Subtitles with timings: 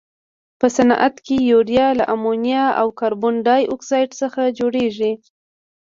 [0.59, 5.13] په صنعت کې یوریا له امونیا او کاربن ډای اکسایډ څخه جوړیږي.